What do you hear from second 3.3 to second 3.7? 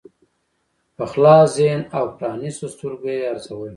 ارزول.